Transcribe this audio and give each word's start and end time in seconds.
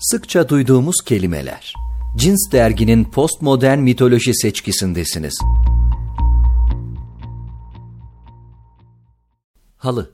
Sıkça 0.00 0.48
duyduğumuz 0.48 0.96
kelimeler. 1.04 1.74
Cins 2.16 2.52
derginin 2.52 3.04
postmodern 3.04 3.78
mitoloji 3.78 4.34
seçkisindesiniz. 4.34 5.40
Halı. 9.76 10.10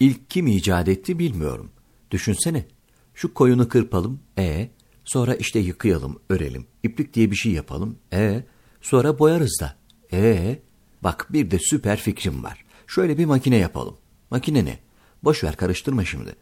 İlk 0.00 0.30
kim 0.30 0.46
icat 0.46 0.88
etti 0.88 1.18
bilmiyorum. 1.18 1.70
Düşünsene. 2.10 2.66
Şu 3.14 3.34
koyunu 3.34 3.68
kırpalım. 3.68 4.20
E 4.38 4.70
sonra 5.04 5.34
işte 5.34 5.58
yıkayalım, 5.58 6.20
örelim. 6.28 6.66
İplik 6.82 7.14
diye 7.14 7.30
bir 7.30 7.36
şey 7.36 7.52
yapalım. 7.52 7.98
E 8.12 8.44
sonra 8.80 9.18
boyarız 9.18 9.58
da. 9.60 9.76
E 10.12 10.58
bak 11.02 11.26
bir 11.30 11.50
de 11.50 11.58
süper 11.58 11.98
fikrim 11.98 12.44
var. 12.44 12.64
Şöyle 12.86 13.18
bir 13.18 13.24
makine 13.24 13.56
yapalım. 13.56 13.96
Makine 14.30 14.64
ne? 14.64 14.78
Boş 15.24 15.44
ver 15.44 15.56
karıştırma 15.56 16.04
şimdi. 16.04 16.36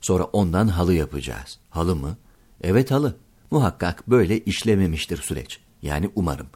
Sonra 0.00 0.24
ondan 0.24 0.68
halı 0.68 0.94
yapacağız. 0.94 1.58
Halı 1.70 1.96
mı? 1.96 2.16
Evet 2.62 2.90
halı. 2.90 3.16
Muhakkak 3.50 4.10
böyle 4.10 4.40
işlememiştir 4.40 5.16
süreç. 5.16 5.58
Yani 5.82 6.10
umarım. 6.14 6.46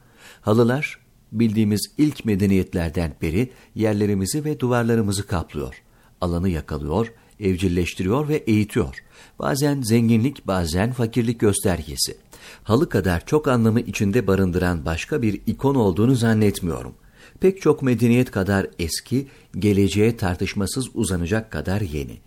Halılar 0.41 0.98
bildiğimiz 1.33 1.87
ilk 1.98 2.24
medeniyetlerden 2.24 3.14
beri 3.23 3.51
yerlerimizi 3.74 4.45
ve 4.45 4.61
duvarlarımızı 4.61 5.27
kaplıyor. 5.27 5.83
Alanı 6.20 6.48
yakalıyor, 6.48 7.12
evcilleştiriyor 7.41 8.28
ve 8.28 8.37
eğitiyor. 8.37 9.05
Bazen 9.38 9.83
zenginlik, 9.83 10.47
bazen 10.47 10.92
fakirlik 10.92 11.41
göstergesi. 11.41 12.16
Halı 12.62 12.88
kadar 12.88 13.27
çok 13.27 13.48
anlamı 13.48 13.80
içinde 13.80 14.27
barındıran 14.27 14.84
başka 14.84 15.23
bir 15.23 15.41
ikon 15.47 15.75
olduğunu 15.75 16.14
zannetmiyorum. 16.14 16.95
Pek 17.41 17.62
çok 17.62 17.83
medeniyet 17.83 18.30
kadar 18.30 18.66
eski, 18.78 19.27
geleceğe 19.59 20.16
tartışmasız 20.16 20.88
uzanacak 20.95 21.50
kadar 21.50 21.80
yeni. 21.80 22.19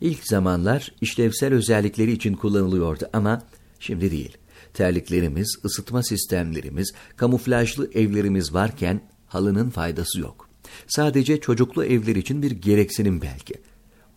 İlk 0.00 0.26
zamanlar 0.26 0.92
işlevsel 1.00 1.54
özellikleri 1.54 2.12
için 2.12 2.34
kullanılıyordu 2.34 3.08
ama 3.12 3.42
şimdi 3.80 4.10
değil. 4.10 4.36
Terliklerimiz, 4.74 5.58
ısıtma 5.64 6.02
sistemlerimiz, 6.02 6.92
kamuflajlı 7.16 7.90
evlerimiz 7.94 8.54
varken 8.54 9.00
halının 9.26 9.70
faydası 9.70 10.20
yok. 10.20 10.48
Sadece 10.86 11.40
çocuklu 11.40 11.84
evler 11.84 12.16
için 12.16 12.42
bir 12.42 12.50
gereksinim 12.50 13.22
belki. 13.22 13.54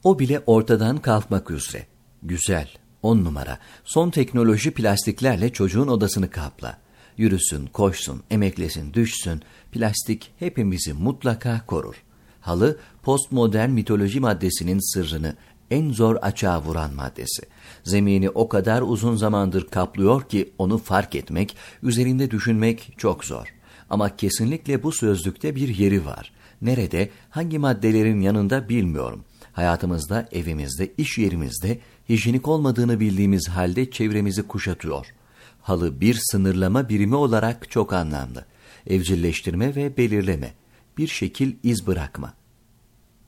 O 0.04 0.20
bile 0.20 0.40
ortadan 0.46 0.98
kalkmak 0.98 1.52
üzere. 1.52 1.88
Güzel, 2.24 2.70
on 3.04 3.24
numara. 3.26 3.60
Son 3.84 4.10
teknoloji 4.10 4.72
plastiklerle 4.72 5.54
çocuğun 5.54 5.88
odasını 5.88 6.30
kapla. 6.30 6.78
Yürüsün, 7.18 7.66
koşsun, 7.66 8.24
emeklesin, 8.32 8.94
düşsün. 8.94 9.42
Plastik 9.72 10.32
hepimizi 10.40 10.94
mutlaka 10.94 11.66
korur. 11.66 11.96
Halı, 12.42 12.78
postmodern 13.04 13.70
mitoloji 13.70 14.20
maddesinin 14.20 14.94
sırrını 14.94 15.36
en 15.72 15.92
zor 15.92 16.16
açığa 16.16 16.62
vuran 16.62 16.94
maddesi. 16.94 17.42
Zemini 17.84 18.30
o 18.30 18.50
kadar 18.50 18.82
uzun 18.82 19.16
zamandır 19.16 19.68
kaplıyor 19.68 20.22
ki 20.22 20.54
onu 20.58 20.78
fark 20.78 21.16
etmek, 21.16 21.56
üzerinde 21.84 22.32
düşünmek 22.32 22.94
çok 22.98 23.26
zor. 23.26 23.54
Ama 23.90 24.16
kesinlikle 24.16 24.84
bu 24.84 24.92
sözlükte 24.92 25.56
bir 25.56 25.78
yeri 25.78 26.06
var. 26.06 26.32
Nerede, 26.62 27.10
hangi 27.30 27.60
maddelerin 27.60 28.22
yanında 28.22 28.70
bilmiyorum. 28.70 29.24
Hayatımızda, 29.54 30.30
evimizde, 30.32 30.94
iş 30.98 31.18
yerimizde 31.18 31.80
hijyenik 32.10 32.48
olmadığını 32.48 33.00
bildiğimiz 33.00 33.50
halde 33.50 33.92
çevremizi 33.92 34.44
kuşatıyor. 34.44 35.14
Halı 35.62 36.02
bir 36.02 36.20
sınırlama 36.32 36.90
birimi 36.90 37.16
olarak 37.16 37.72
çok 37.72 37.94
anlamlı. 37.94 38.46
Evcilleştirme 38.88 39.76
ve 39.76 39.98
belirleme. 39.98 40.54
Bir 40.98 41.08
şekil 41.08 41.56
iz 41.64 41.88
bırakma. 41.88 42.34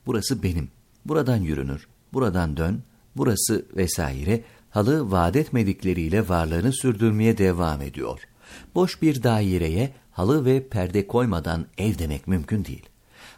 Burası 0.06 0.44
benim. 0.44 0.69
Buradan 1.06 1.38
yürünür 1.38 1.88
buradan 2.13 2.57
dön, 2.57 2.83
burası 3.15 3.65
vesaire 3.75 4.43
halı 4.69 5.11
vaat 5.11 5.35
etmedikleriyle 5.35 6.29
varlığını 6.29 6.73
sürdürmeye 6.73 7.37
devam 7.37 7.81
ediyor. 7.81 8.19
Boş 8.75 9.01
bir 9.01 9.23
daireye 9.23 9.93
halı 10.11 10.45
ve 10.45 10.67
perde 10.67 11.07
koymadan 11.07 11.66
ev 11.77 11.97
demek 11.97 12.27
mümkün 12.27 12.66
değil. 12.66 12.85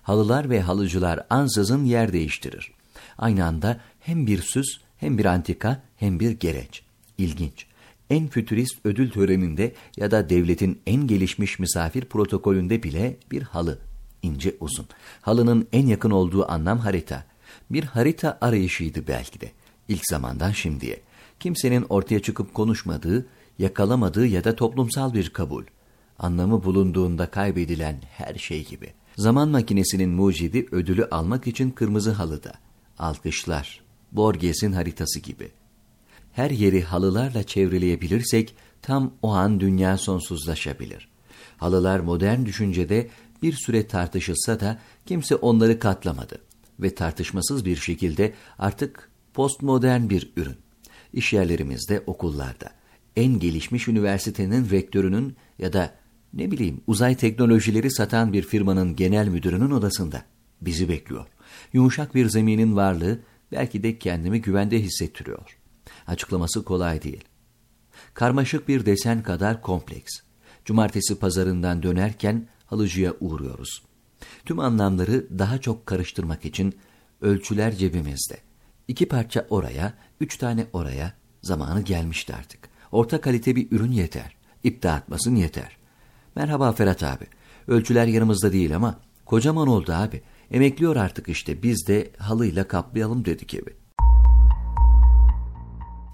Halılar 0.03 0.49
ve 0.49 0.61
halıcılar 0.61 1.25
ansızın 1.29 1.85
yer 1.85 2.13
değiştirir. 2.13 2.71
Aynı 3.17 3.45
anda 3.45 3.79
hem 3.99 4.27
bir 4.27 4.41
süs 4.41 4.67
hem 4.97 5.17
bir 5.17 5.25
antika 5.25 5.81
hem 5.97 6.19
bir 6.19 6.31
gereç. 6.31 6.83
İlginç. 7.17 7.65
En 8.09 8.27
fütürist 8.27 8.75
ödül 8.83 9.11
töreninde 9.11 9.73
ya 9.97 10.11
da 10.11 10.29
devletin 10.29 10.81
en 10.87 11.07
gelişmiş 11.07 11.59
misafir 11.59 12.05
protokolünde 12.05 12.83
bile 12.83 13.17
bir 13.31 13.41
halı. 13.41 13.79
ince 14.21 14.55
uzun. 14.59 14.85
Halının 15.21 15.67
en 15.73 15.87
yakın 15.87 16.11
olduğu 16.11 16.51
anlam 16.51 16.79
harita 16.79 17.23
bir 17.69 17.83
harita 17.83 18.37
arayışıydı 18.41 19.07
belki 19.07 19.41
de. 19.41 19.51
İlk 19.87 20.01
zamandan 20.09 20.51
şimdiye. 20.51 21.01
Kimsenin 21.39 21.85
ortaya 21.89 22.19
çıkıp 22.21 22.53
konuşmadığı, 22.53 23.25
yakalamadığı 23.59 24.27
ya 24.27 24.43
da 24.43 24.55
toplumsal 24.55 25.13
bir 25.13 25.29
kabul. 25.29 25.63
Anlamı 26.19 26.63
bulunduğunda 26.63 27.25
kaybedilen 27.25 28.01
her 28.17 28.35
şey 28.35 28.65
gibi. 28.65 28.93
Zaman 29.17 29.49
makinesinin 29.49 30.09
mucidi 30.09 30.67
ödülü 30.71 31.05
almak 31.05 31.47
için 31.47 31.71
kırmızı 31.71 32.11
halıda. 32.11 32.53
Alkışlar, 32.99 33.81
Borges'in 34.11 34.71
haritası 34.71 35.19
gibi. 35.19 35.51
Her 36.33 36.51
yeri 36.51 36.83
halılarla 36.83 37.43
çevreleyebilirsek 37.43 38.55
tam 38.81 39.13
o 39.21 39.31
an 39.31 39.59
dünya 39.59 39.97
sonsuzlaşabilir. 39.97 41.07
Halılar 41.57 41.99
modern 41.99 42.45
düşüncede 42.45 43.09
bir 43.41 43.53
süre 43.53 43.87
tartışılsa 43.87 44.59
da 44.59 44.79
kimse 45.05 45.35
onları 45.35 45.79
katlamadı 45.79 46.37
ve 46.79 46.95
tartışmasız 46.95 47.65
bir 47.65 47.75
şekilde 47.75 48.33
artık 48.59 49.09
postmodern 49.33 50.09
bir 50.09 50.33
ürün. 50.35 50.57
İş 51.13 51.33
yerlerimizde, 51.33 52.03
okullarda, 52.05 52.71
en 53.15 53.39
gelişmiş 53.39 53.87
üniversitenin 53.87 54.69
rektörünün 54.69 55.35
ya 55.59 55.73
da 55.73 55.93
ne 56.33 56.51
bileyim 56.51 56.81
uzay 56.87 57.15
teknolojileri 57.15 57.91
satan 57.91 58.33
bir 58.33 58.43
firmanın 58.43 58.95
genel 58.95 59.27
müdürünün 59.27 59.71
odasında 59.71 60.25
bizi 60.61 60.89
bekliyor. 60.89 61.27
Yumuşak 61.73 62.15
bir 62.15 62.29
zeminin 62.29 62.75
varlığı 62.75 63.19
belki 63.51 63.83
de 63.83 63.99
kendimi 63.99 64.41
güvende 64.41 64.81
hissettiriyor. 64.81 65.57
Açıklaması 66.07 66.63
kolay 66.63 67.03
değil. 67.03 67.23
Karmaşık 68.13 68.67
bir 68.67 68.85
desen 68.85 69.23
kadar 69.23 69.61
kompleks. 69.61 70.11
Cumartesi 70.65 71.19
pazarından 71.19 71.83
dönerken 71.83 72.47
halıcıya 72.65 73.13
uğruyoruz. 73.19 73.83
Tüm 74.45 74.59
anlamları 74.59 75.39
daha 75.39 75.57
çok 75.57 75.85
karıştırmak 75.85 76.45
için 76.45 76.75
ölçüler 77.21 77.75
cebimizde. 77.75 78.37
İki 78.87 79.07
parça 79.07 79.45
oraya, 79.49 79.93
üç 80.21 80.37
tane 80.37 80.65
oraya 80.73 81.13
zamanı 81.41 81.81
gelmişti 81.81 82.33
artık. 82.35 82.69
Orta 82.91 83.21
kalite 83.21 83.55
bir 83.55 83.71
ürün 83.71 83.91
yeter. 83.91 84.35
İp 84.63 84.83
dağıtmasın 84.83 85.35
yeter. 85.35 85.77
Merhaba 86.35 86.71
Ferhat 86.71 87.03
abi. 87.03 87.25
Ölçüler 87.67 88.07
yanımızda 88.07 88.53
değil 88.53 88.75
ama 88.75 88.99
kocaman 89.25 89.67
oldu 89.67 89.91
abi. 89.93 90.21
Emekliyor 90.51 90.95
artık 90.95 91.29
işte 91.29 91.63
biz 91.63 91.87
de 91.87 92.11
halıyla 92.17 92.67
kaplayalım 92.67 93.25
dedik 93.25 93.53
evi. 93.53 93.75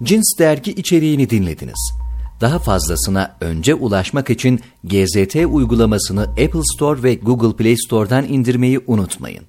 Cins 0.02 0.38
dergi 0.38 0.72
içeriğini 0.72 1.30
dinlediniz. 1.30 1.92
Daha 2.40 2.58
fazlasına 2.58 3.36
önce 3.40 3.74
ulaşmak 3.74 4.30
için 4.30 4.60
GZT 4.84 5.36
uygulamasını 5.36 6.22
Apple 6.22 6.62
Store 6.74 7.02
ve 7.02 7.14
Google 7.14 7.56
Play 7.56 7.76
Store'dan 7.76 8.24
indirmeyi 8.24 8.80
unutmayın. 8.86 9.44